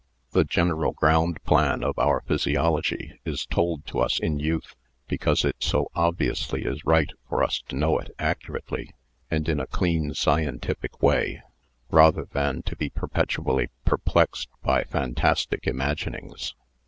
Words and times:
The 0.31 0.43
general 0.43 0.93
ground 0.93 1.43
plan 1.43 1.83
of 1.83 1.99
our 1.99 2.21
physiology 2.25 3.19
is 3.23 3.45
told 3.45 3.85
to 3.85 3.99
us 3.99 4.17
in 4.19 4.39
youth 4.39 4.73
because 5.07 5.45
it 5.45 5.57
so 5.59 5.89
obviously 5.93 6.63
is 6.63 6.83
right 6.83 7.11
for 7.29 7.43
us 7.43 7.61
to 7.67 7.75
know 7.75 7.99
it 7.99 8.09
accurately 8.17 8.95
and 9.29 9.47
in 9.47 9.59
a 9.59 9.67
clean 9.67 10.15
scientific 10.15 11.03
way, 11.03 11.43
rather 11.91 12.25
than 12.25 12.63
to 12.63 12.75
be 12.75 12.89
perpetually 12.89 13.69
perplexed 13.85 14.49
by 14.63 14.85
fantastic 14.85 15.67
imaginings. 15.67 16.55